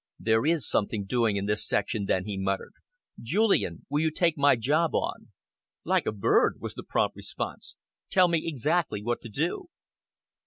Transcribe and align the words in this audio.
"There 0.17 0.47
is 0.47 0.67
something 0.67 1.05
doing 1.05 1.35
in 1.35 1.45
this 1.45 1.63
section, 1.63 2.05
then," 2.05 2.25
he 2.25 2.35
muttered. 2.35 2.73
"Julian, 3.21 3.85
will 3.87 3.99
you 3.99 4.09
take 4.09 4.35
my 4.35 4.55
job 4.55 4.95
on?" 4.95 5.27
"Like 5.83 6.07
a 6.07 6.11
bird," 6.11 6.55
was 6.59 6.73
the 6.73 6.81
prompt 6.81 7.15
response. 7.15 7.75
"Tell 8.09 8.27
me 8.27 8.47
exactly 8.47 9.03
what 9.03 9.21
to 9.21 9.29
do?" 9.29 9.69